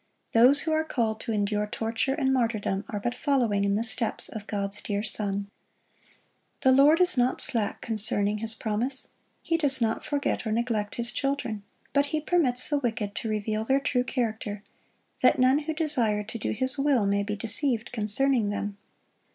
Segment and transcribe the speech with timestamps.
[0.31, 4.29] Those who are called to endure torture and martyrdom, are but following in the steps
[4.29, 5.47] of God's dear Son.
[6.61, 9.11] "The Lord is not slack concerning His promise."(67)
[9.43, 11.61] He does not forget or neglect His children;
[11.93, 14.63] but He permits the wicked to reveal their true character,
[15.21, 18.79] that none who desire to do His will may be deceived concerning them.